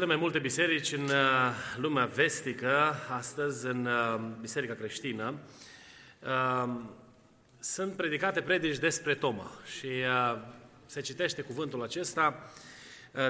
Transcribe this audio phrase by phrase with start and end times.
[0.00, 5.34] Cele mai multe biserici în uh, lumea vestică, astăzi în uh, biserica creștină,
[6.22, 6.74] uh,
[7.58, 9.88] sunt predicate predici despre Toma și
[10.86, 12.50] se citește cuvântul acesta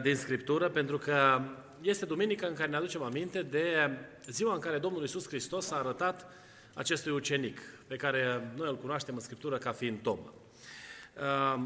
[0.02, 1.40] din Scriptură pentru că
[1.80, 3.90] este duminica în care ne aducem aminte de
[4.26, 6.26] ziua în care Domnul Iisus Hristos a arătat
[6.74, 10.32] acestui ucenic pe care noi îl cunoaștem în Scriptură ca fiind Toma.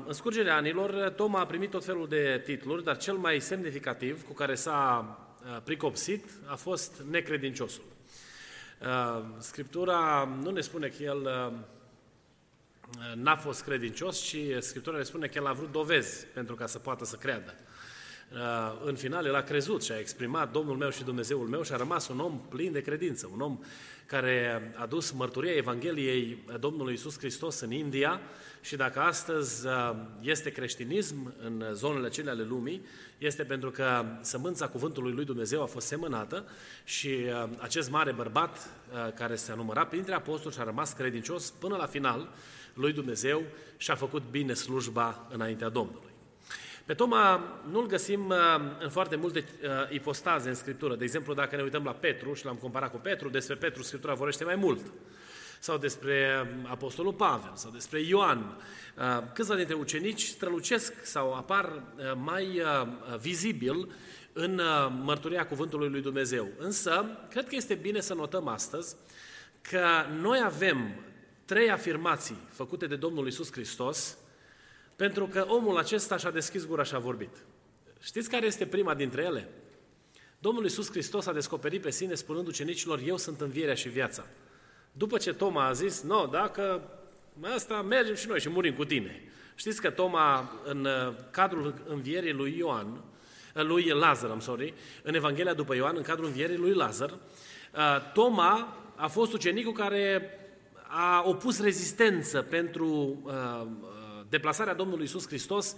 [0.06, 4.32] În scurgerea anilor, Toma a primit tot felul de titluri, dar cel mai semnificativ cu
[4.32, 5.18] care s-a
[5.64, 7.84] pricopsit a fost necredinciosul.
[9.38, 11.52] Scriptura nu ne spune că el
[13.14, 16.78] n-a fost credincios, ci Scriptura ne spune că el a vrut dovezi pentru ca să
[16.78, 17.54] poată să creadă.
[18.84, 21.76] În final, el a crezut și a exprimat Domnul meu și Dumnezeul meu și a
[21.76, 23.58] rămas un om plin de credință, un om
[24.06, 28.20] care a dus mărturia Evangheliei Domnului Isus Hristos în India
[28.60, 32.84] și dacă astăzi uh, este creștinism în zonele cele ale lumii,
[33.18, 36.44] este pentru că sămânța cuvântului lui Dumnezeu a fost semănată
[36.84, 41.50] și uh, acest mare bărbat uh, care se-a numărat printre apostoli și a rămas credincios
[41.50, 42.28] până la final
[42.74, 43.42] lui Dumnezeu
[43.76, 46.13] și a făcut bine slujba înaintea Domnului.
[46.84, 48.34] Pe Toma nu-l găsim
[48.78, 49.44] în foarte multe
[49.90, 50.94] ipostaze în Scriptură.
[50.94, 54.14] De exemplu, dacă ne uităm la Petru și l-am comparat cu Petru, despre Petru Scriptura
[54.14, 54.80] vorbește mai mult
[55.64, 58.56] sau despre Apostolul Pavel, sau despre Ioan.
[58.96, 59.02] Uh,
[59.34, 62.88] câțiva dintre ucenici strălucesc sau apar uh, mai uh,
[63.20, 63.92] vizibil
[64.32, 64.60] în
[65.02, 66.48] mărturia cuvântului lui Dumnezeu.
[66.58, 68.96] Însă, cred că este bine să notăm astăzi
[69.60, 69.86] că
[70.20, 70.94] noi avem
[71.44, 74.16] trei afirmații făcute de Domnul Isus Hristos
[74.96, 77.36] pentru că omul acesta și-a deschis gura și a vorbit.
[78.00, 79.48] Știți care este prima dintre ele?
[80.38, 84.26] Domnul Isus Hristos a descoperit pe sine spunând ucenicilor, eu sunt învierea și viața.
[84.92, 86.90] După ce Toma a zis, nu, no, dacă
[87.54, 89.22] asta mergem și noi și murim cu tine.
[89.54, 92.86] Știți că Toma, în uh, cadrul învierii lui Ioan,
[93.54, 98.12] uh, lui Lazar, am sorry, în Evanghelia după Ioan, în cadrul învierii lui Lazar, uh,
[98.12, 100.30] Toma a fost ucenicul care
[100.88, 103.22] a opus rezistență pentru
[104.34, 105.76] deplasarea Domnului Isus Hristos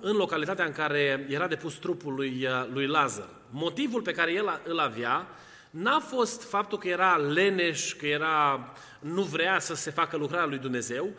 [0.00, 3.28] în localitatea în care era depus trupul lui, lui Lazar.
[3.50, 5.26] Motivul pe care el îl avea
[5.70, 10.58] n-a fost faptul că era leneș, că era, nu vrea să se facă lucrarea lui
[10.58, 11.10] Dumnezeu,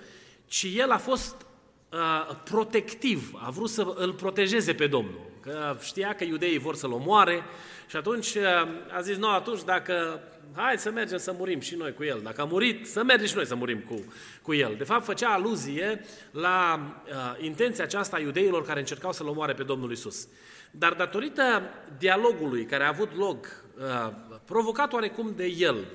[0.46, 1.36] ci el a fost
[1.90, 5.32] uh, protectiv, a vrut să îl protejeze pe Domnul.
[5.42, 7.44] Că știa că iudeii vor să-l omoare
[7.90, 8.44] și atunci uh,
[8.92, 10.24] a zis, nu, atunci dacă
[10.56, 12.20] hai să mergem să murim și noi cu el.
[12.24, 14.76] Dacă a murit, să mergem și noi să murim cu, cu el.
[14.78, 19.64] De fapt, făcea aluzie la uh, intenția aceasta a iudeilor care încercau să-l omoare pe
[19.64, 20.28] Domnul Isus.
[20.72, 21.62] Dar datorită
[21.98, 23.46] dialogului care a avut loc,
[23.78, 24.14] uh,
[24.46, 25.86] provocat oarecum de el,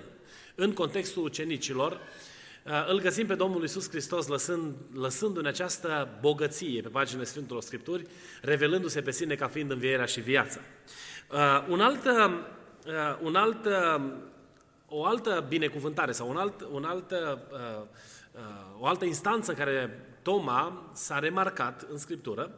[0.55, 6.89] în contextul ucenicilor, uh, îl găsim pe Domnul Isus Hristos lăsând, lăsându-ne această bogăție pe
[6.89, 8.07] paginile Sfintelor Scripturi,
[8.43, 10.61] revelându-se pe sine ca fiind învierea și viața.
[11.33, 14.03] Uh, un alt, uh, un alt, uh,
[14.89, 17.19] o altă binecuvântare sau un alt, un alt, uh,
[17.53, 18.41] uh,
[18.79, 22.51] o altă instanță care Toma s-a remarcat în Scriptură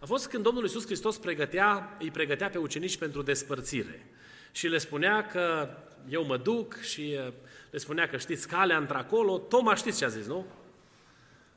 [0.00, 4.06] a fost când Domnul Iisus Hristos pregătea, îi pregătea pe ucenici pentru despărțire.
[4.52, 5.68] Și le spunea că
[6.08, 7.32] eu mă duc și uh,
[7.70, 9.38] le spunea că știți calea într-acolo.
[9.38, 10.46] Toma știți ce a zis, nu?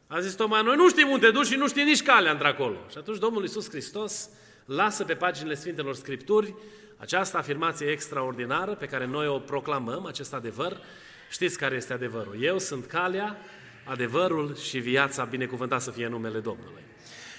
[0.07, 2.77] A zis Toma, noi nu știm unde duci și nu știm nici calea într-acolo.
[2.89, 4.29] Și atunci Domnul Iisus Hristos
[4.65, 6.55] lasă pe paginile Sfintelor Scripturi
[6.97, 10.81] această afirmație extraordinară pe care noi o proclamăm, acest adevăr.
[11.29, 12.43] Știți care este adevărul?
[12.43, 13.37] Eu sunt calea,
[13.85, 16.81] adevărul și viața, binecuvântat să fie numele Domnului.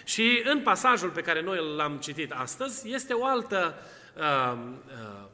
[0.04, 4.01] Și în pasajul pe care noi l-am citit astăzi este o altă uh, uh,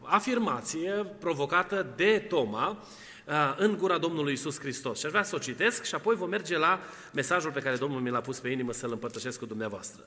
[0.03, 2.85] afirmație provocată de Toma
[3.25, 4.99] uh, în gura Domnului Isus Hristos.
[4.99, 6.81] Și aș vrea să o citesc și apoi vom merge la
[7.13, 10.05] mesajul pe care Domnul mi l-a pus pe inimă să-l împărtășesc cu dumneavoastră.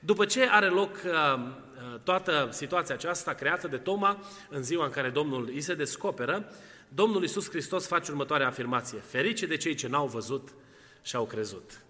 [0.00, 4.18] După ce are loc uh, uh, toată situația aceasta creată de Toma
[4.48, 6.52] în ziua în care Domnul îi se descoperă,
[6.88, 8.98] Domnul Isus Hristos face următoarea afirmație.
[8.98, 10.48] Ferice de cei ce n-au văzut
[11.02, 11.80] și au crezut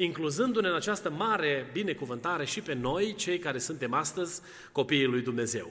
[0.00, 4.40] incluzându-ne în această mare binecuvântare și pe noi, cei care suntem astăzi
[4.72, 5.70] copiii lui Dumnezeu.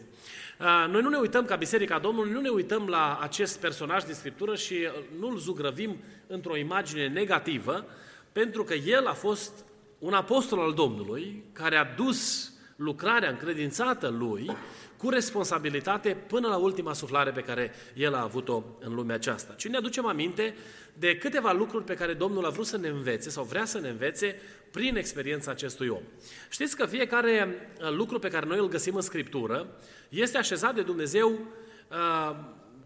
[0.90, 4.56] Noi nu ne uităm ca Biserica Domnului, nu ne uităm la acest personaj din Scriptură
[4.56, 4.76] și
[5.20, 5.98] nu-l zugrăvim
[6.28, 7.86] într-o imagine negativă,
[8.32, 9.66] pentru că el a fost
[10.00, 14.52] un apostol al Domnului care a dus lucrarea încredințată lui
[14.98, 19.54] cu responsabilitate până la ultima suflare pe care el a avut-o în lumea aceasta.
[19.58, 20.56] Și ne aducem aminte
[20.94, 23.90] de câteva lucruri pe care Domnul a vrut să ne învețe sau vrea să ne
[23.90, 24.36] învețe
[24.72, 26.02] prin experiența acestui om.
[26.50, 27.48] Știți că fiecare
[27.82, 29.68] uh, lucru pe care noi îl găsim în Scriptură
[30.10, 32.36] este așezat de Dumnezeu uh,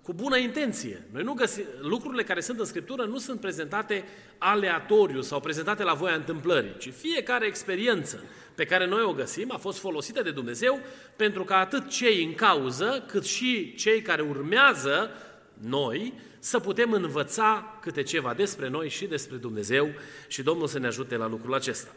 [0.01, 1.05] cu bună intenție.
[1.11, 4.03] Noi nu găsim, lucrurile care sunt în Scriptură nu sunt prezentate
[4.37, 8.23] aleatoriu sau prezentate la voia întâmplării, ci fiecare experiență
[8.55, 10.79] pe care noi o găsim a fost folosită de Dumnezeu
[11.15, 15.09] pentru ca atât cei în cauză, cât și cei care urmează
[15.53, 19.89] noi să putem învăța câte ceva despre noi și despre Dumnezeu
[20.27, 21.89] și Domnul să ne ajute la lucrul acesta.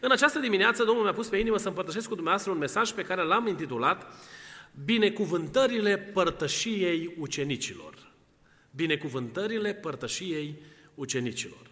[0.00, 3.02] În această dimineață Domnul mi-a pus pe inimă să împărtășesc cu dumneavoastră un mesaj pe
[3.02, 4.12] care l-am intitulat
[4.84, 8.12] Binecuvântările părtășiei ucenicilor.
[8.70, 10.54] Binecuvântările părtășiei
[10.94, 11.70] ucenicilor.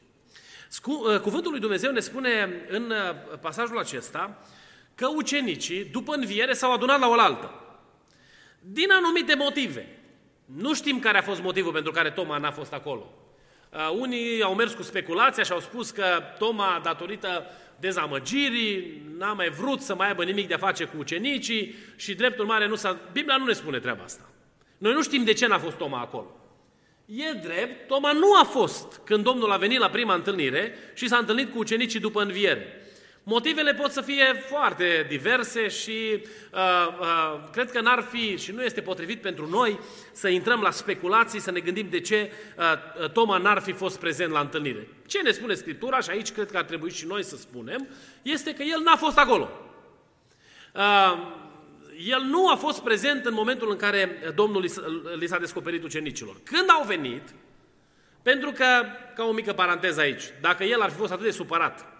[0.84, 4.46] Uh, cuvântul lui Dumnezeu ne spune în uh, pasajul acesta
[4.94, 7.50] că ucenicii, după înviere, s-au adunat la oaltă.
[8.60, 9.98] Din anumite motive.
[10.44, 13.12] Nu știm care a fost motivul pentru care Toma n-a fost acolo.
[13.72, 16.04] Uh, unii au mers cu speculația și au spus că
[16.38, 17.46] Toma, datorită
[17.80, 22.44] dezamăgirii, n-a mai vrut să mai aibă nimic de a face cu ucenicii și dreptul
[22.44, 23.00] mare nu s-a...
[23.12, 24.30] Biblia nu ne spune treaba asta.
[24.78, 26.36] Noi nu știm de ce n-a fost Toma acolo.
[27.06, 31.16] E drept, Toma nu a fost când Domnul a venit la prima întâlnire și s-a
[31.16, 32.66] întâlnit cu ucenicii după înviere.
[33.24, 38.62] Motivele pot să fie foarte diverse și uh, uh, cred că n-ar fi și nu
[38.62, 39.78] este potrivit pentru noi
[40.12, 44.32] să intrăm la speculații, să ne gândim de ce uh, Toma n-ar fi fost prezent
[44.32, 44.88] la întâlnire.
[45.06, 47.88] Ce ne spune Scriptura, și aici cred că ar trebui și noi să spunem,
[48.22, 49.50] este că el n-a fost acolo.
[50.74, 51.40] Uh,
[52.06, 54.70] el nu a fost prezent în momentul în care Domnul
[55.18, 56.36] li s-a descoperit ucenicilor.
[56.44, 57.22] Când au venit,
[58.22, 58.64] pentru că,
[59.14, 61.91] ca o mică paranteză aici, dacă el ar fi fost atât de supărat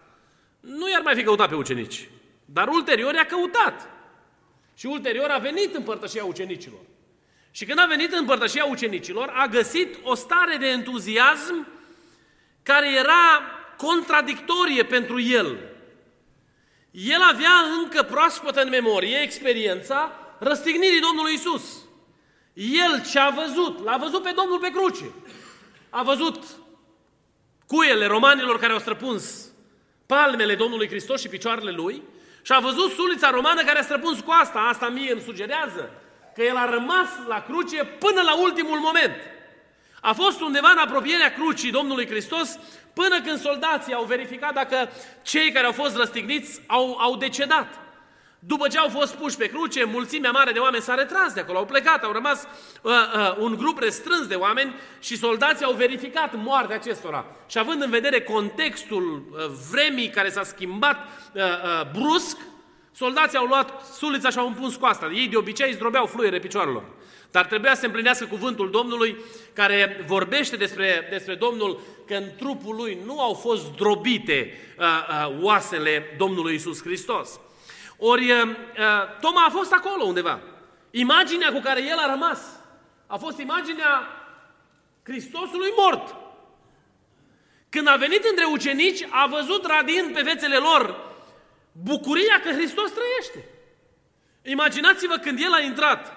[0.63, 2.09] nu i-ar mai fi căutat pe ucenici.
[2.45, 3.89] Dar ulterior i-a căutat.
[4.75, 6.81] Și ulterior a venit în părtășia ucenicilor.
[7.51, 11.67] Și când a venit în părtășia ucenicilor, a găsit o stare de entuziasm
[12.63, 13.43] care era
[13.77, 15.59] contradictorie pentru el.
[16.91, 21.63] El avea încă proaspătă în memorie experiența răstignirii Domnului Isus.
[22.53, 23.85] El ce a văzut?
[23.85, 25.11] L-a văzut pe Domnul pe cruce.
[25.91, 26.45] A văzut
[27.67, 29.52] cuiele romanilor care au străpuns
[30.15, 32.03] palmele Domnului Hristos și picioarele Lui
[32.43, 34.59] și a văzut sulița romană care a străpuns coasta.
[34.59, 35.91] Asta mie îmi sugerează
[36.35, 39.17] că el a rămas la cruce până la ultimul moment.
[40.01, 42.59] A fost undeva în apropierea crucii Domnului Hristos
[42.93, 44.91] până când soldații au verificat dacă
[45.23, 47.82] cei care au fost răstigniți au, au decedat.
[48.45, 51.59] După ce au fost puși pe cruce, mulțimea mare de oameni s-a retras de acolo,
[51.59, 52.47] au plecat, au rămas
[52.83, 57.27] uh, uh, un grup restrâns de oameni și soldații au verificat moartea acestora.
[57.49, 59.39] Și având în vedere contextul uh,
[59.71, 60.97] vremii care s-a schimbat
[61.33, 62.37] uh, uh, brusc,
[62.93, 65.11] soldații au luat sulița și au împuns coasta.
[65.15, 66.85] Ei de obicei zdrobeau fluiere picioarelor.
[67.31, 69.17] Dar trebuia să împlinească cuvântul Domnului
[69.53, 75.39] care vorbește despre, despre Domnul că în trupul lui nu au fost zdrobite uh, uh,
[75.41, 77.41] oasele Domnului Isus Hristos.
[78.05, 78.49] Ori uh,
[79.21, 80.41] Toma a fost acolo undeva.
[80.91, 82.41] Imaginea cu care el a rămas
[83.07, 84.07] a fost imaginea
[85.05, 86.15] Hristosului mort.
[87.69, 90.97] Când a venit între ucenici, a văzut radind pe fețele lor
[91.73, 93.51] bucuria că Hristos trăiește.
[94.43, 96.17] Imaginați-vă când el a intrat,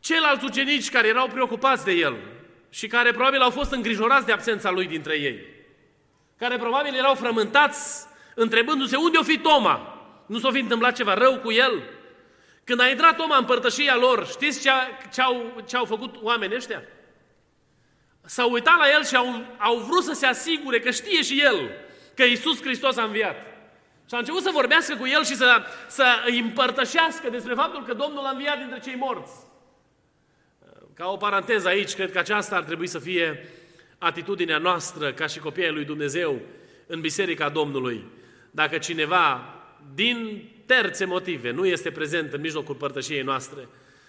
[0.00, 2.16] ceilalți ucenici care erau preocupați de el
[2.70, 5.38] și care probabil au fost îngrijorați de absența lui dintre ei,
[6.38, 9.91] care probabil erau frământați întrebându-se unde o fi Toma,
[10.32, 11.82] nu s-a fi întâmplat ceva rău cu el?
[12.64, 14.70] Când a intrat Toma în părtășia lor, știți ce,
[15.12, 16.82] ce, au, ce au făcut oamenii ăștia?
[18.24, 21.70] S-au uitat la el și au, au vrut să se asigure că știe și el
[22.14, 23.36] că Isus Hristos a înviat.
[24.08, 27.94] Și a început să vorbească cu el și să, să îi împărtășească despre faptul că
[27.94, 29.32] Domnul a înviat dintre cei morți.
[30.94, 33.48] Ca o paranteză aici, cred că aceasta ar trebui să fie
[33.98, 36.40] atitudinea noastră ca și copiii lui Dumnezeu
[36.86, 38.04] în Biserica Domnului.
[38.50, 39.56] Dacă cineva
[39.94, 43.68] din terțe motive, nu este prezent în mijlocul părtășiei noastre,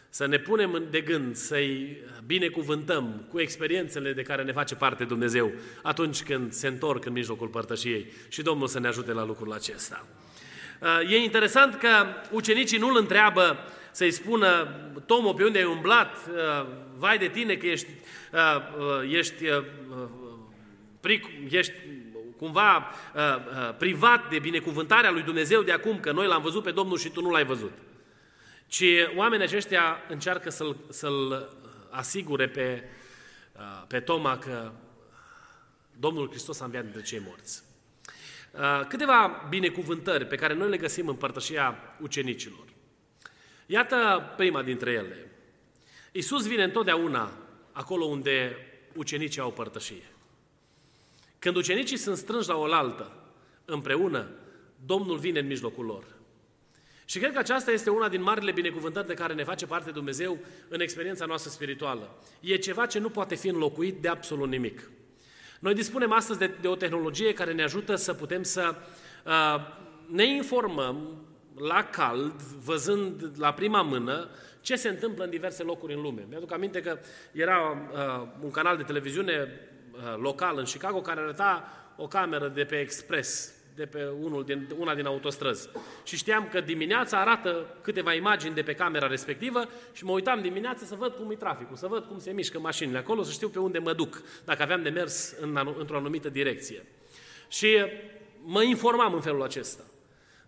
[0.09, 5.51] să ne punem de gând, să-i binecuvântăm cu experiențele de care ne face parte Dumnezeu
[5.81, 10.05] atunci când se întorc în mijlocul părtășiei și Domnul să ne ajute la lucrul acesta.
[10.79, 13.57] Uh, e interesant că ucenicii nu-l întreabă
[13.91, 14.67] să-i spună,
[15.05, 16.15] Tomo, pe unde ai umblat?
[16.15, 17.89] Uh, vai de tine că ești,
[18.31, 19.43] uh, ești,
[21.49, 21.73] ești
[22.43, 26.71] cumva uh, uh, privat de binecuvântarea lui Dumnezeu de acum, că noi l-am văzut pe
[26.71, 27.71] Domnul și tu nu l-ai văzut.
[28.67, 28.83] Ci
[29.15, 31.50] oamenii aceștia încearcă să-l, să-l
[31.89, 32.83] asigure pe,
[33.55, 34.71] uh, pe Toma că
[36.00, 37.63] Domnul Hristos a înviat dintre cei morți.
[38.51, 42.65] Uh, câteva binecuvântări pe care noi le găsim în părtășia ucenicilor.
[43.65, 45.31] Iată prima dintre ele.
[46.12, 47.31] Iisus vine întotdeauna
[47.71, 48.57] acolo unde
[48.93, 50.12] ucenicii au părtășie.
[51.43, 53.12] Când ucenicii sunt strânși la oaltă,
[53.65, 54.29] împreună,
[54.85, 56.03] Domnul vine în mijlocul lor.
[57.05, 60.38] Și cred că aceasta este una din marile binecuvântări de care ne face parte Dumnezeu
[60.67, 62.15] în experiența noastră spirituală.
[62.39, 64.89] E ceva ce nu poate fi înlocuit de absolut nimic.
[65.59, 68.75] Noi dispunem astăzi de, de o tehnologie care ne ajută să putem să
[69.25, 69.55] uh,
[70.07, 74.29] ne informăm la cald, văzând la prima mână
[74.62, 76.25] ce se întâmplă în diverse locuri în lume.
[76.29, 77.00] Mi-aduc aminte că
[77.31, 79.72] era uh, un canal de televiziune uh,
[80.17, 84.95] local în Chicago care arăta o cameră de pe Express de pe unul din, una
[84.95, 85.69] din autostrăzi.
[86.03, 90.85] Și știam că dimineața arată câteva imagini de pe camera respectivă și mă uitam dimineața
[90.85, 93.59] să văd cum e traficul, să văd cum se mișcă mașinile acolo, să știu pe
[93.59, 96.85] unde mă duc, dacă aveam de mers în, într-o anumită direcție.
[97.47, 97.77] Și
[98.43, 99.83] mă informam în felul acesta.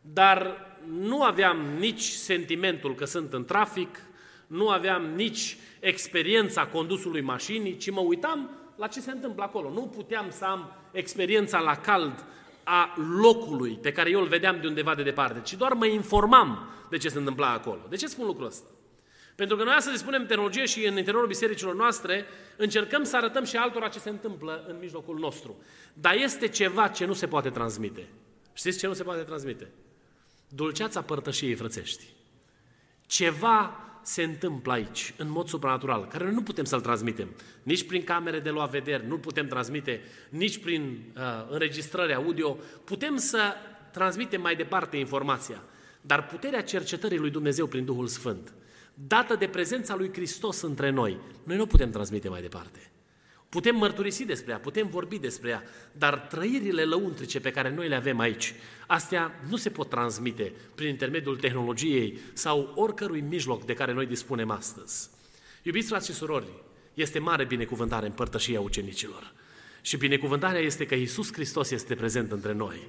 [0.01, 4.01] Dar nu aveam nici sentimentul că sunt în trafic,
[4.47, 9.69] nu aveam nici experiența condusului mașinii, ci mă uitam la ce se întâmplă acolo.
[9.69, 12.25] Nu puteam să am experiența la cald
[12.63, 16.69] a locului pe care eu îl vedeam de undeva de departe, ci doar mă informam
[16.89, 17.81] de ce se întâmpla acolo.
[17.89, 18.67] De ce spun lucrul ăsta?
[19.35, 22.25] Pentru că noi astăzi spunem tehnologie și în interiorul bisericilor noastre
[22.57, 25.55] încercăm să arătăm și altora ce se întâmplă în mijlocul nostru.
[25.93, 28.07] Dar este ceva ce nu se poate transmite.
[28.53, 29.71] Știți ce nu se poate transmite?
[30.49, 32.03] Dulceața părtășiei frățești.
[33.05, 37.29] Ceva se întâmplă aici, în mod supranatural, care noi nu putem să-l transmitem.
[37.63, 42.57] Nici prin camere de luat vederi, nu putem transmite, nici prin uh, înregistrări audio.
[42.83, 43.53] Putem să
[43.91, 45.63] transmitem mai departe informația.
[46.01, 48.53] Dar puterea cercetării lui Dumnezeu prin Duhul Sfânt,
[48.93, 52.91] dată de prezența lui Hristos între noi, noi nu putem transmite mai departe.
[53.49, 57.95] Putem mărturisi despre ea, putem vorbi despre ea, dar trăirile lăuntrice pe care noi le
[57.95, 58.53] avem aici,
[58.87, 64.49] astea nu se pot transmite prin intermediul tehnologiei sau oricărui mijloc de care noi dispunem
[64.49, 65.09] astăzi.
[65.63, 66.47] Iubiți frați și surori,
[66.93, 69.33] este mare binecuvântare în părtășia ucenicilor.
[69.81, 72.87] Și binecuvântarea este că Iisus Hristos este prezent între noi.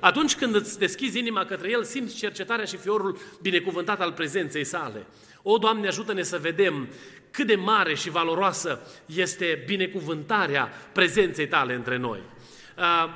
[0.00, 5.06] Atunci când îți deschizi inima către El, simți cercetarea și fiorul binecuvântat al prezenței sale.
[5.42, 6.88] O, Doamne, ajută-ne să vedem
[7.30, 12.20] cât de mare și valoroasă este binecuvântarea prezenței Tale între noi.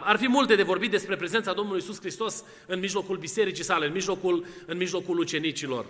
[0.03, 3.93] Ar fi multe de vorbit despre prezența Domnului Isus Hristos în mijlocul bisericii sale, în
[3.93, 5.87] mijlocul, în mijlocul ucenicilor.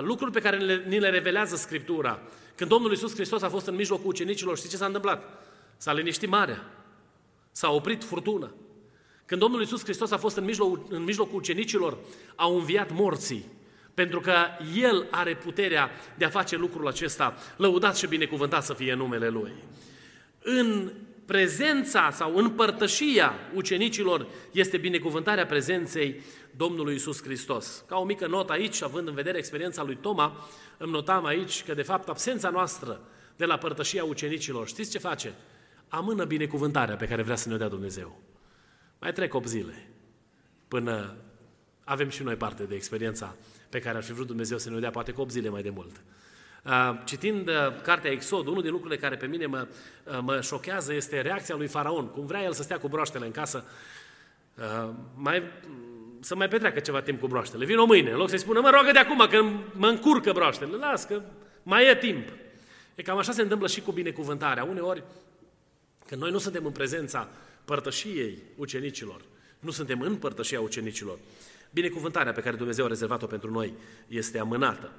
[0.00, 2.20] Lucruri pe care ni le revelează Scriptura.
[2.54, 5.46] Când Domnul Isus Hristos a fost în mijlocul ucenicilor, știți ce s-a întâmplat?
[5.76, 6.64] S-a liniștit marea.
[7.52, 8.54] S-a oprit furtună.
[9.26, 11.98] Când Domnul Isus Hristos a fost în mijlocul, în mijlocul ucenicilor,
[12.34, 13.44] au înviat morții.
[13.94, 14.34] Pentru că
[14.76, 19.52] El are puterea de a face lucrul acesta, lăudat și binecuvântat să fie numele Lui.
[20.42, 20.92] În
[21.26, 26.20] prezența sau în părtășia ucenicilor este binecuvântarea prezenței
[26.56, 27.84] Domnului Isus Hristos.
[27.88, 31.74] Ca o mică notă aici, având în vedere experiența lui Toma, îmi notam aici că
[31.74, 33.00] de fapt absența noastră
[33.36, 35.34] de la părtășia ucenicilor, știți ce face?
[35.88, 38.33] Amână binecuvântarea pe care vrea să ne dea Dumnezeu.
[39.04, 39.86] Mai trec 8 zile
[40.68, 41.14] până
[41.84, 43.34] avem și noi parte de experiența
[43.68, 45.70] pe care ar fi vrut Dumnezeu să ne dea, poate cu 8 zile mai de
[45.70, 46.02] mult.
[47.04, 47.50] Citind
[47.82, 49.66] cartea Exod, unul din lucrurile care pe mine mă,
[50.20, 52.06] mă șochează este reacția lui Faraon.
[52.06, 53.64] Cum vrea el să stea cu broaștele în casă,
[55.14, 55.42] mai,
[56.20, 57.64] să mai petreacă ceva timp cu broaștele.
[57.64, 59.42] Vin o mâine, în loc să-i spună, mă roagă de acum că
[59.72, 60.76] mă încurcă broaștele.
[60.76, 61.22] Las că
[61.62, 62.28] mai e timp.
[62.94, 64.64] E cam așa se întâmplă și cu binecuvântarea.
[64.64, 65.02] Uneori,
[66.06, 67.28] când noi nu suntem în prezența
[67.64, 69.20] părtășiei ucenicilor,
[69.60, 71.18] nu suntem în părtășia ucenicilor,
[71.70, 73.72] binecuvântarea pe care Dumnezeu a rezervat-o pentru noi
[74.08, 74.92] este amânată.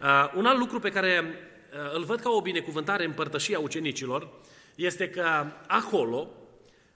[0.00, 4.28] Uh, un alt lucru pe care uh, îl văd ca o binecuvântare în părtășia ucenicilor
[4.74, 6.30] este că acolo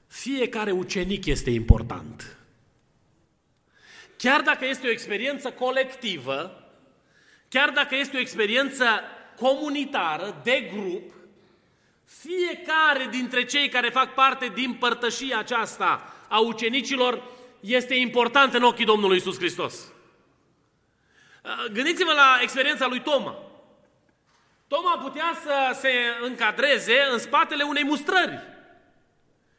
[0.06, 2.36] fiecare ucenic este important.
[4.16, 6.68] Chiar dacă este o experiență colectivă,
[7.48, 8.84] chiar dacă este o experiență
[9.36, 11.12] comunitară, de grup,
[12.20, 17.22] fiecare dintre cei care fac parte din părtășia aceasta a ucenicilor
[17.60, 19.92] este important în ochii Domnului Isus Hristos.
[21.72, 23.36] Gândiți-vă la experiența lui Toma.
[24.68, 28.40] Toma putea să se încadreze în spatele unei mustrări.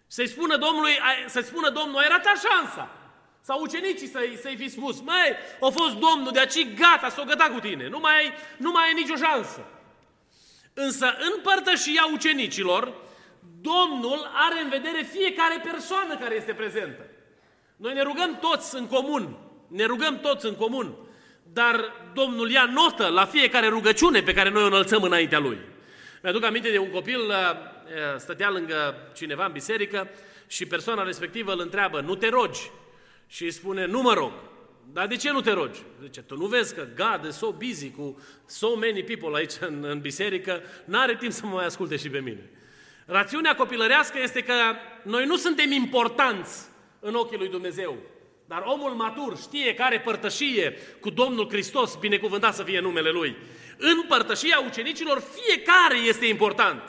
[0.07, 2.89] Să-i spună Domnului, să-ți spună Domnul, ai ratat șansa.
[3.41, 5.29] Sau ucenicii să-i, să fi spus, mai,
[5.61, 8.85] a fost Domnul, de aici gata, s-o găta cu tine, nu mai, ai, nu mai
[8.85, 9.65] ai nicio șansă.
[10.73, 12.93] Însă în părtășia ucenicilor,
[13.61, 17.05] Domnul are în vedere fiecare persoană care este prezentă.
[17.75, 19.37] Noi ne rugăm toți în comun,
[19.67, 20.95] ne rugăm toți în comun,
[21.53, 25.57] dar Domnul ia notă la fiecare rugăciune pe care noi o înălțăm înaintea Lui.
[26.21, 30.09] Mi-aduc aminte de un copil, uh, uh, stătea lângă cineva în biserică
[30.47, 32.71] și persoana respectivă îl întreabă, nu te rogi?
[33.27, 34.31] Și îi spune, nu mă rog.
[34.91, 35.79] Dar de ce nu te rogi?
[36.01, 39.83] Zice, tu nu vezi că God is so busy cu so many people aici în,
[39.83, 42.49] în biserică, n-are timp să mă mai asculte și pe mine.
[43.05, 44.53] Rațiunea copilărească este că
[45.03, 46.65] noi nu suntem importanți
[46.99, 47.97] în ochii lui Dumnezeu.
[48.45, 53.35] Dar omul matur știe care părtășie cu Domnul Hristos, binecuvântat să fie numele Lui.
[53.77, 56.81] În părtășia ucenicilor fiecare este important.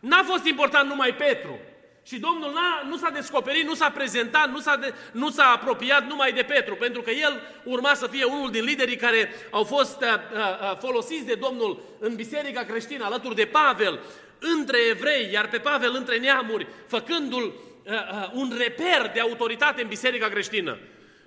[0.00, 1.58] N-a fost important numai Petru.
[2.06, 6.06] Și Domnul n-a, nu s-a descoperit, nu s-a prezentat, nu s-a, de, nu s-a apropiat
[6.06, 10.00] numai de Petru, pentru că el urma să fie unul din liderii care au fost
[10.00, 14.00] uh, uh, folosiți de Domnul în biserica creștină, alături de Pavel,
[14.38, 19.88] între evrei, iar pe Pavel între neamuri, făcându-l uh, uh, un reper de autoritate în
[19.88, 20.78] biserica creștină.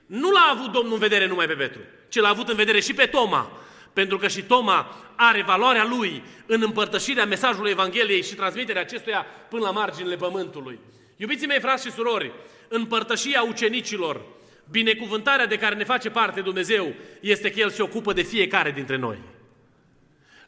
[0.05, 1.79] Nu l-a avut Domnul în vedere numai pe Petru,
[2.09, 3.51] ci l-a avut în vedere și pe Toma,
[3.95, 9.63] pentru că și Toma are valoarea lui în împărtășirea mesajului Evangheliei și transmiterea acestuia până
[9.63, 10.79] la marginile pământului.
[11.17, 12.31] Iubiții mei, frați și surori,
[12.67, 14.21] împărtășia ucenicilor,
[14.69, 18.97] binecuvântarea de care ne face parte Dumnezeu, este că El se ocupă de fiecare dintre
[18.97, 19.17] noi.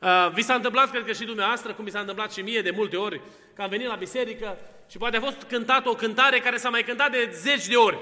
[0.01, 2.71] Uh, vi s-a întâmplat, cred că și dumneavoastră, cum mi s-a întâmplat și mie de
[2.71, 3.21] multe ori,
[3.55, 4.57] că am venit la biserică
[4.89, 7.97] și poate a fost cântată o cântare care s-a mai cântat de zeci de ori.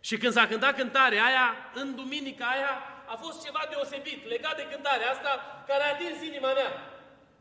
[0.00, 4.70] Și când s-a cântat cântarea aia, în duminica aia, a fost ceva deosebit, legat de
[4.72, 5.32] cântarea asta,
[5.68, 6.70] care a atins inima mea.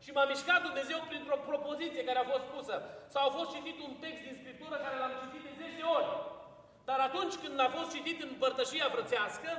[0.04, 2.76] Și m-a mișcat Dumnezeu printr-o propoziție care a fost pusă.
[3.14, 6.10] Sau a fost citit un text din Scriptură care l-am citit de zeci de ori.
[6.90, 9.50] Dar atunci când a fost citit în părtășia frățească,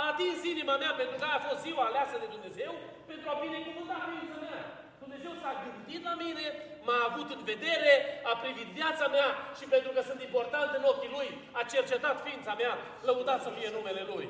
[0.00, 2.72] a atins inima mea pentru că a fost ziua aleasă de Dumnezeu
[3.10, 4.60] pentru a binecuvânta ființa mea.
[5.02, 6.44] Dumnezeu s-a gândit la mine,
[6.86, 7.92] m-a avut în vedere,
[8.30, 12.52] a privit viața mea și pentru că sunt important în ochii Lui, a cercetat ființa
[12.62, 12.72] mea,
[13.08, 14.26] lăudat să fie numele Lui.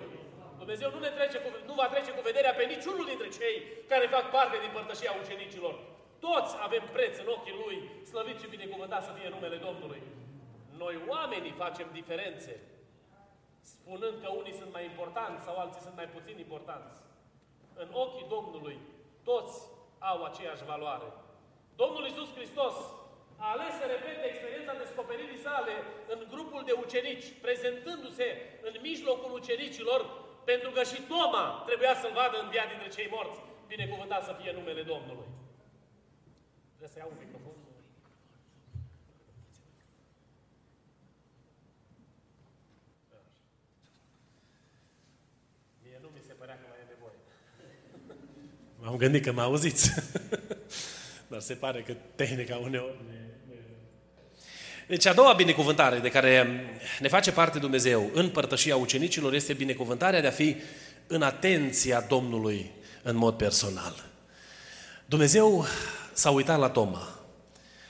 [0.62, 3.56] Dumnezeu nu, ne trece cu, nu va trece cu vederea pe niciunul dintre cei
[3.90, 5.74] care fac parte din părtășia ucenicilor.
[6.26, 7.76] Toți avem preț în ochii Lui,
[8.10, 10.02] slăvit și binecuvântat să fie numele Domnului.
[10.82, 12.54] Noi oamenii facem diferențe,
[13.74, 16.96] spunând că unii sunt mai importanți sau alții sunt mai puțin importanți.
[17.82, 18.76] În ochii Domnului,
[19.24, 19.54] toți
[19.98, 21.08] au aceeași valoare.
[21.76, 22.74] Domnul Iisus Hristos
[23.44, 25.74] a ales să repete experiența descoperirii sale
[26.14, 28.26] în grupul de ucenici, prezentându-se
[28.68, 33.38] în mijlocul ucenicilor, pentru că și Toma trebuia să-L vadă în via dintre cei morți.
[33.66, 35.28] Binecuvântat să fie numele Domnului.
[36.68, 37.56] Trebuie să iau un microfon.
[45.82, 47.18] Mie nu mi se părea că mai e nevoie.
[48.80, 49.90] M-am gândit că mă auziți.
[51.30, 52.98] Dar se pare că tehnica uneori
[54.88, 56.64] deci a doua binecuvântare de care
[57.00, 60.56] ne face parte Dumnezeu în părtășia ucenicilor este binecuvântarea de a fi
[61.06, 62.70] în atenția Domnului
[63.02, 64.04] în mod personal.
[65.06, 65.66] Dumnezeu
[66.12, 67.18] s-a uitat la Toma.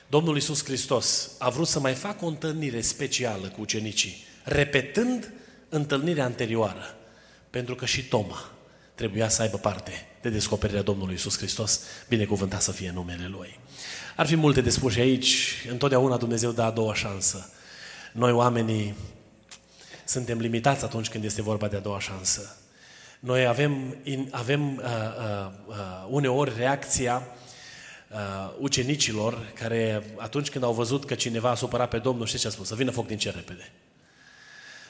[0.08, 5.32] Domnul Iisus Hristos a vrut să mai facă o întâlnire specială cu ucenicii, repetând
[5.68, 6.96] întâlnirea anterioară,
[7.50, 8.50] pentru că și Toma
[8.94, 13.58] trebuia să aibă parte de descoperirea Domnului Isus Hristos, binecuvântat să fie numele Lui.
[14.16, 17.50] Ar fi multe de spus și aici, întotdeauna Dumnezeu dă a doua șansă.
[18.12, 18.94] Noi oamenii
[20.04, 22.56] suntem limitați atunci când este vorba de a doua șansă.
[23.20, 23.96] Noi avem,
[24.30, 25.74] avem uh, uh, uh,
[26.08, 27.22] uneori reacția
[28.10, 32.48] uh, ucenicilor care atunci când au văzut că cineva a supărat pe Domnul, știți ce
[32.48, 32.66] a spus?
[32.66, 33.70] Să vină foc din cer repede.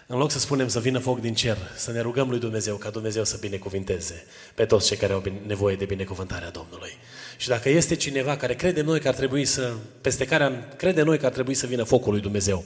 [0.07, 2.91] În loc să spunem să vină foc din cer, să ne rugăm lui Dumnezeu ca
[2.91, 6.91] Dumnezeu să binecuvinteze pe toți cei care au nevoie de binecuvântarea Domnului.
[7.37, 11.19] Și dacă este cineva care crede noi că ar trebui să, peste care crede noi
[11.19, 12.65] că ar trebui să vină focul lui Dumnezeu,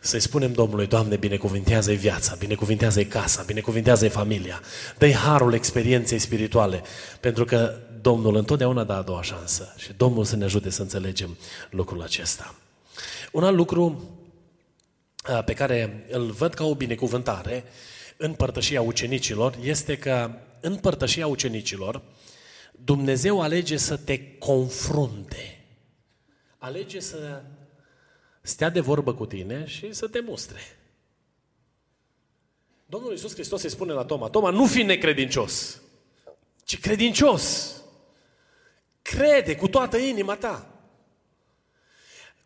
[0.00, 4.60] să-i spunem Domnului, Doamne, binecuvintează-i viața, binecuvintează-i casa, binecuvintează-i familia,
[4.98, 6.82] dă-i harul experienței spirituale,
[7.20, 11.36] pentru că Domnul întotdeauna dă a doua șansă și Domnul să ne ajute să înțelegem
[11.70, 12.54] lucrul acesta.
[13.32, 14.08] Un alt lucru
[15.44, 17.64] pe care îl văd ca o binecuvântare
[18.16, 22.02] în părtășia ucenicilor este că în părtășia ucenicilor
[22.72, 25.64] Dumnezeu alege să te confrunte.
[26.58, 27.42] Alege să
[28.40, 30.60] stea de vorbă cu tine și să te mustre.
[32.86, 35.80] Domnul Iisus Hristos îi spune la Toma, Toma, nu fi necredincios,
[36.64, 37.74] ci credincios.
[39.02, 40.68] Crede cu toată inima ta.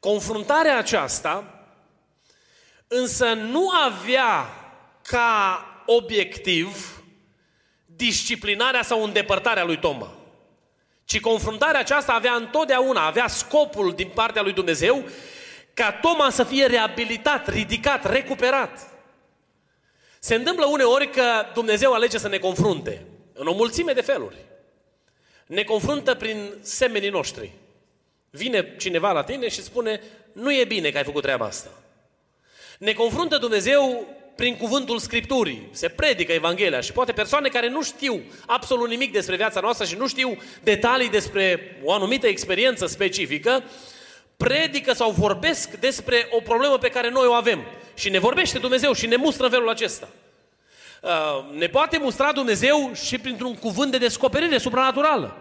[0.00, 1.57] Confruntarea aceasta
[2.88, 4.48] însă nu avea
[5.02, 7.02] ca obiectiv
[7.86, 10.12] disciplinarea sau îndepărtarea lui Toma.
[11.04, 15.04] Ci confruntarea aceasta avea întotdeauna, avea scopul din partea lui Dumnezeu
[15.74, 18.88] ca Toma să fie reabilitat, ridicat, recuperat.
[20.18, 21.22] Se întâmplă uneori că
[21.54, 24.36] Dumnezeu alege să ne confrunte în o mulțime de feluri.
[25.46, 27.52] Ne confruntă prin semenii noștri.
[28.30, 30.00] Vine cineva la tine și spune,
[30.32, 31.70] nu e bine că ai făcut treaba asta.
[32.78, 35.68] Ne confruntă Dumnezeu prin cuvântul Scripturii.
[35.70, 39.96] Se predică Evanghelia și poate persoane care nu știu absolut nimic despre viața noastră și
[39.96, 43.62] nu știu detalii despre o anumită experiență specifică,
[44.36, 47.64] predică sau vorbesc despre o problemă pe care noi o avem.
[47.94, 50.08] Și ne vorbește Dumnezeu și ne mustră în felul acesta.
[51.02, 55.36] Uh, ne poate mustra Dumnezeu și printr-un cuvânt de descoperire supranaturală.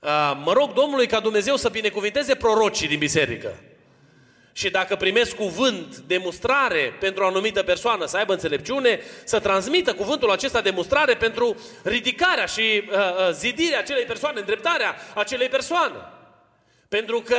[0.00, 3.54] Uh, mă rog Domnului ca Dumnezeu să binecuvinteze prorocii din biserică.
[4.56, 9.94] Și dacă primesc cuvânt de mustrare pentru o anumită persoană, să aibă înțelepciune, să transmită
[9.94, 15.94] cuvântul acesta de mustrare pentru ridicarea și uh, uh, zidirea acelei persoane, îndreptarea acelei persoane.
[16.88, 17.36] Pentru că,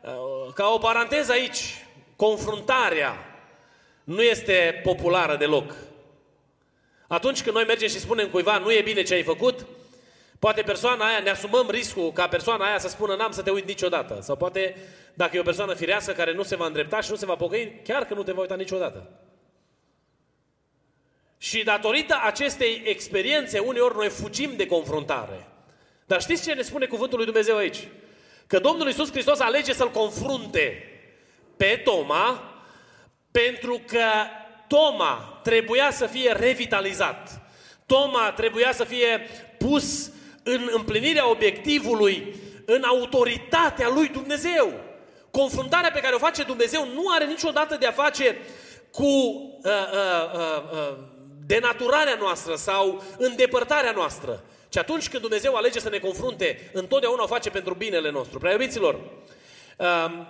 [0.00, 1.84] uh, ca o paranteză aici,
[2.16, 3.40] confruntarea
[4.04, 5.74] nu este populară deloc.
[7.06, 9.66] Atunci când noi mergem și spunem cuiva, nu e bine ce ai făcut,
[10.44, 13.66] poate persoana aia, ne asumăm riscul ca persoana aia să spună, n-am să te uit
[13.66, 14.18] niciodată.
[14.22, 14.76] Sau poate,
[15.14, 17.80] dacă e o persoană firească care nu se va îndrepta și nu se va pocăi,
[17.84, 19.10] chiar că nu te va uita niciodată.
[21.38, 25.46] Și datorită acestei experiențe, uneori noi fugim de confruntare.
[26.06, 27.88] Dar știți ce ne spune cuvântul lui Dumnezeu aici?
[28.46, 30.82] Că Domnul Iisus Hristos alege să-l confrunte
[31.56, 32.54] pe Toma
[33.30, 34.06] pentru că
[34.68, 37.42] Toma trebuia să fie revitalizat.
[37.86, 39.28] Toma trebuia să fie
[39.58, 40.12] pus
[40.44, 44.72] în împlinirea obiectivului, în autoritatea lui Dumnezeu.
[45.30, 48.36] Confruntarea pe care o face Dumnezeu nu are niciodată de a face
[48.90, 50.96] cu uh, uh, uh, uh,
[51.46, 54.44] denaturarea noastră sau îndepărtarea noastră.
[54.68, 58.38] Și atunci când Dumnezeu alege să ne confrunte, întotdeauna o face pentru binele nostru.
[58.38, 59.00] Prea iubiților,
[59.78, 60.26] uh,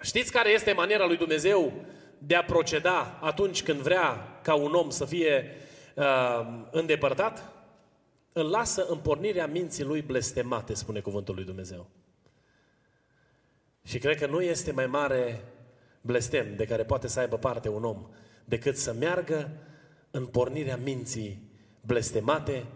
[0.00, 1.72] știți care este maniera lui Dumnezeu
[2.18, 5.56] de a proceda atunci când vrea ca un om să fie
[5.94, 7.55] uh, îndepărtat?
[8.38, 11.86] Îl lasă în pornirea minții lui blestemate, spune cuvântul lui Dumnezeu.
[13.82, 15.44] Și cred că nu este mai mare
[16.00, 18.06] blestem de care poate să aibă parte un om
[18.44, 19.50] decât să meargă
[20.10, 22.66] în pornirea minții blestemate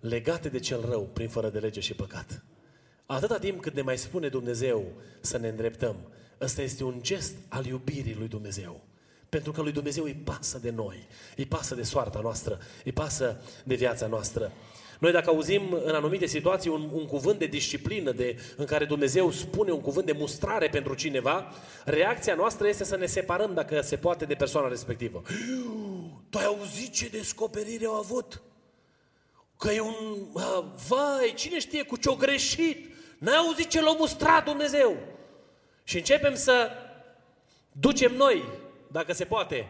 [0.00, 2.42] legate de cel rău prin fără de lege și păcat.
[3.06, 5.96] Atâta timp cât ne mai spune Dumnezeu să ne îndreptăm,
[6.40, 8.80] ăsta este un gest al iubirii lui Dumnezeu.
[9.28, 13.40] Pentru că lui Dumnezeu îi pasă de noi, îi pasă de soarta noastră, îi pasă
[13.64, 14.52] de viața noastră.
[14.98, 19.30] Noi dacă auzim în anumite situații un, un cuvânt de disciplină, de, în care Dumnezeu
[19.30, 21.52] spune un cuvânt de mustrare pentru cineva,
[21.84, 25.22] reacția noastră este să ne separăm, dacă se poate, de persoana respectivă.
[26.30, 28.42] Tu ai auzit ce descoperire au avut?
[29.58, 29.94] Că e un...
[30.88, 32.90] Vai, cine știe cu ce-o greșit?
[33.18, 34.96] N-ai auzit ce l-a mustrat Dumnezeu?
[35.84, 36.70] Și începem să
[37.72, 38.44] ducem noi
[38.88, 39.68] dacă se poate,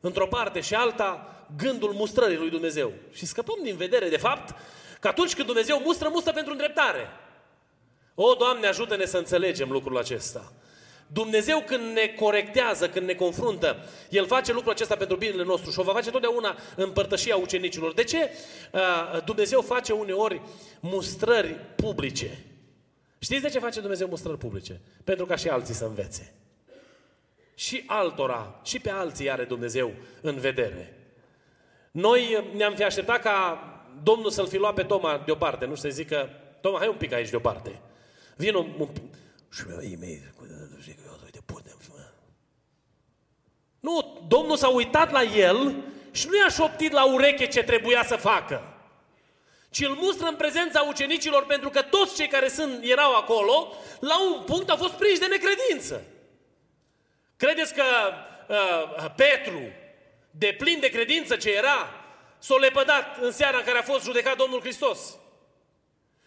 [0.00, 2.92] într-o parte și alta, gândul mustrării lui Dumnezeu.
[3.12, 4.54] Și scăpăm din vedere, de fapt,
[5.00, 7.08] că atunci când Dumnezeu mustră, mustră pentru îndreptare.
[8.14, 10.52] O, Doamne, ajută-ne să înțelegem lucrul acesta.
[11.06, 13.76] Dumnezeu când ne corectează, când ne confruntă,
[14.10, 17.92] El face lucrul acesta pentru binele nostru și o va face totdeauna în părtășia ucenicilor.
[17.92, 18.30] De ce
[18.72, 20.40] uh, Dumnezeu face uneori
[20.80, 22.44] mustrări publice?
[23.18, 24.80] Știți de ce face Dumnezeu mustrări publice?
[25.04, 26.34] Pentru ca și alții să învețe
[27.60, 30.94] și altora, și pe alții are Dumnezeu în vedere.
[31.90, 33.64] Noi ne-am fi așteptat ca
[34.02, 37.30] Domnul să-l fi luat pe Toma deoparte, nu să zică, Toma, hai un pic aici
[37.30, 37.80] deoparte.
[38.36, 38.74] Vin un...
[38.78, 38.88] un
[39.52, 40.22] și ei mei,
[41.30, 41.76] de putem,
[43.80, 45.74] Nu, Domnul s-a uitat la el
[46.10, 48.74] și nu i-a șoptit la ureche ce trebuia să facă.
[49.70, 54.22] Ci îl mustră în prezența ucenicilor pentru că toți cei care sunt, erau acolo, la
[54.22, 56.02] un punct au fost prinși de necredință.
[57.36, 57.82] Credeți că
[58.48, 59.60] uh, Petru,
[60.30, 62.04] de plin de credință ce era,
[62.38, 64.98] s-a lepădat în seara în care a fost judecat Domnul Hristos?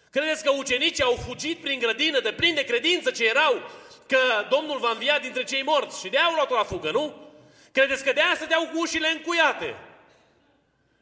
[0.09, 3.69] Credeți că ucenicii au fugit prin grădină de plin de credință ce erau
[4.07, 7.31] că Domnul va învia dintre cei morți și de aia au luat-o la fugă, nu?
[7.71, 9.75] Credeți că de aia stăteau cu ușile încuiate?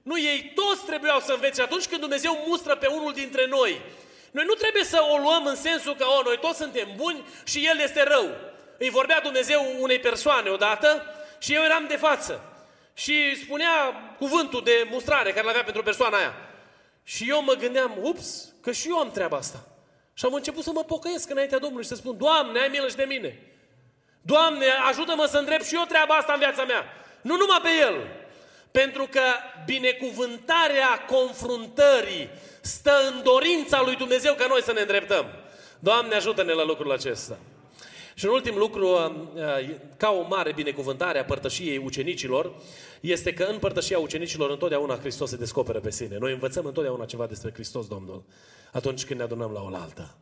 [0.03, 1.61] Nu, ei toți trebuiau să învețe.
[1.61, 3.81] Atunci când Dumnezeu mustră pe unul dintre noi,
[4.31, 7.65] noi nu trebuie să o luăm în sensul că, o, noi toți suntem buni și
[7.65, 8.29] El este rău
[8.81, 11.05] îi vorbea Dumnezeu unei persoane odată
[11.39, 12.50] și eu eram de față.
[12.93, 16.33] Și spunea cuvântul de mustrare care l-avea pentru persoana aia.
[17.03, 19.67] Și eu mă gândeam, ups, că și eu am treaba asta.
[20.13, 22.95] Și am început să mă pocăiesc înaintea Domnului și să spun, Doamne, ai milă și
[22.95, 23.39] de mine.
[24.21, 26.83] Doamne, ajută-mă să îndrept și eu treaba asta în viața mea.
[27.21, 28.07] Nu numai pe El.
[28.71, 29.21] Pentru că
[29.65, 32.29] binecuvântarea confruntării
[32.61, 35.25] stă în dorința lui Dumnezeu ca noi să ne îndreptăm.
[35.79, 37.37] Doamne, ajută-ne la lucrul acesta.
[38.21, 42.53] Și un ultim lucru, uh, uh, ca o mare binecuvântare a părtășiei ucenicilor,
[42.99, 46.17] este că în părtășia ucenicilor întotdeauna Hristos se descoperă pe sine.
[46.17, 48.23] Noi învățăm întotdeauna ceva despre Hristos Domnul
[48.71, 50.17] atunci când ne adunăm la oaltă.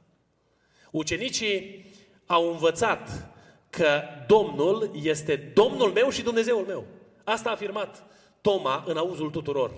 [0.91, 1.85] Ucenicii
[2.25, 3.29] au învățat
[3.69, 6.85] că Domnul este Domnul meu și Dumnezeul meu.
[7.23, 8.03] Asta a afirmat
[8.41, 9.71] Toma în auzul tuturor.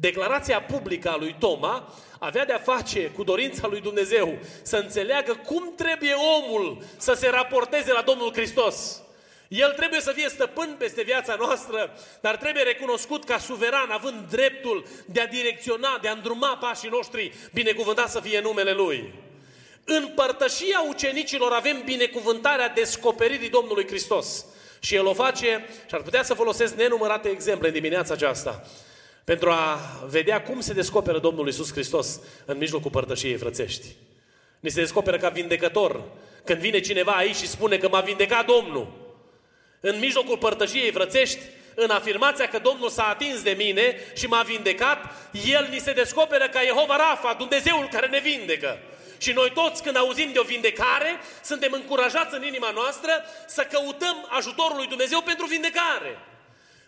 [0.00, 5.72] Declarația publică a lui Toma avea de-a face cu dorința lui Dumnezeu să înțeleagă cum
[5.76, 9.02] trebuie omul să se raporteze la Domnul Hristos.
[9.48, 14.84] El trebuie să fie stăpân peste viața noastră, dar trebuie recunoscut ca suveran, având dreptul
[15.06, 19.14] de a direcționa, de a îndruma pașii noștri, binecuvântat să fie numele Lui.
[19.84, 24.44] În părtășia ucenicilor avem binecuvântarea descoperirii Domnului Hristos.
[24.80, 28.64] Și El o face și ar putea să folosesc nenumărate exemple în dimineața aceasta
[29.30, 33.86] pentru a vedea cum se descoperă Domnul Isus Hristos în mijlocul părtășiei frățești.
[34.60, 36.02] Ni se descoperă ca vindecător.
[36.44, 38.92] Când vine cineva aici și spune că m-a vindecat Domnul,
[39.80, 41.38] în mijlocul părtășiei frățești,
[41.74, 44.98] în afirmația că Domnul s-a atins de mine și m-a vindecat,
[45.46, 48.78] El ni se descoperă ca Jehova Rafa, Dumnezeul care ne vindecă.
[49.18, 53.10] Și noi toți când auzim de o vindecare, suntem încurajați în inima noastră
[53.46, 56.18] să căutăm ajutorul lui Dumnezeu pentru vindecare.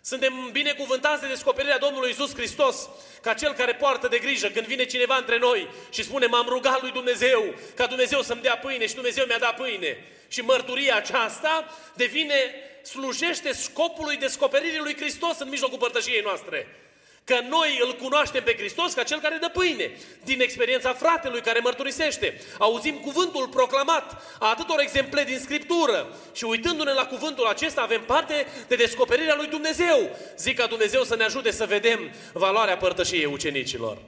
[0.04, 2.88] Suntem binecuvântați de descoperirea Domnului Isus Hristos
[3.20, 6.82] ca Cel care poartă de grijă când vine cineva între noi și spune m-am rugat
[6.82, 10.04] lui Dumnezeu ca Dumnezeu să-mi dea pâine și Dumnezeu mi-a dat pâine.
[10.28, 16.81] Și mărturia aceasta devine, slujește scopului descoperirii lui Hristos în mijlocul părtășiei noastre.
[17.24, 19.90] Că noi îl cunoaștem pe Hristos ca cel care dă pâine.
[20.24, 22.40] Din experiența fratelui care mărturisește.
[22.58, 26.16] Auzim cuvântul proclamat a atâtor exemple din Scriptură.
[26.32, 30.16] Și uitându-ne la cuvântul acesta avem parte de descoperirea lui Dumnezeu.
[30.36, 32.00] Zic ca Dumnezeu să ne ajute să vedem
[32.32, 33.98] valoarea părtășiei ucenicilor.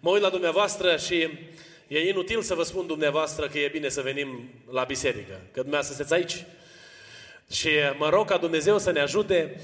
[0.00, 1.28] Mă uit la dumneavoastră și
[1.88, 5.40] e inutil să vă spun dumneavoastră că e bine să venim la biserică.
[5.52, 6.44] Că dumneavoastră sunteți aici.
[7.52, 9.60] Și mă rog ca Dumnezeu să ne ajute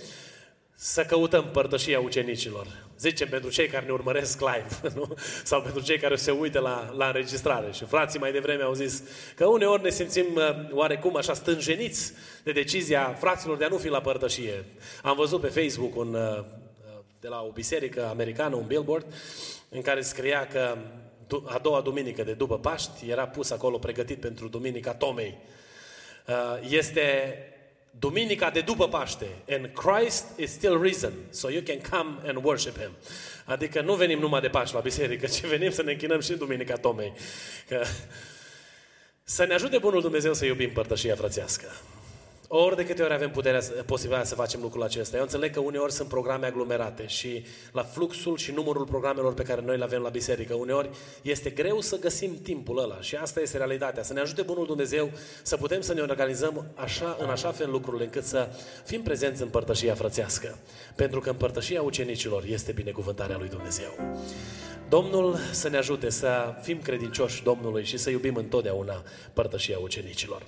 [0.79, 2.67] să căutăm părtășia ucenicilor.
[2.99, 5.17] Zicem pentru cei care ne urmăresc live, nu?
[5.45, 7.73] sau pentru cei care se uită la, la înregistrare.
[7.73, 9.03] Și frații mai devreme au zis
[9.35, 12.13] că uneori ne simțim uh, oarecum așa stânjeniți
[12.43, 14.65] de decizia fraților de a nu fi la părtășie.
[15.03, 16.45] Am văzut pe Facebook un, uh,
[17.21, 19.07] de la o biserică americană un billboard
[19.69, 20.77] în care scria că
[21.45, 25.39] a doua duminică de după Paști era pus acolo pregătit pentru Duminica Tomei.
[26.27, 26.35] Uh,
[26.69, 27.39] este
[27.99, 29.27] Duminica de după Paște.
[29.49, 32.91] And Christ is still risen, so you can come and worship Him.
[33.45, 36.39] Adică nu venim numai de Paște la biserică, ci venim să ne închinăm și în
[36.39, 37.13] Duminica Tomei.
[37.69, 37.83] Că...
[39.29, 41.67] Să ne ajute Bunul Dumnezeu să iubim părtășia frățească.
[42.49, 45.17] Ori de câte ori avem puterea, posibilitatea să facem lucrul acesta.
[45.17, 49.61] Eu înțeleg că uneori sunt programe aglomerate și la fluxul și numărul programelor pe care
[49.61, 50.91] noi le avem la biserică, uneori
[51.23, 54.03] este greu să găsim timpul ăla și asta este realitatea.
[54.03, 55.11] Să ne ajute Bunul Dumnezeu
[55.43, 58.49] să putem să ne organizăm așa, în așa fel lucrurile încât să
[58.85, 60.59] fim prezenți în părtășia frățească.
[60.97, 63.91] Pentru că în părtășia ucenicilor este binecuvântarea lui Dumnezeu.
[64.89, 70.43] Domnul să ne ajute să fim credincioși Domnului și să iubim întotdeauna părtășia ucenicilor.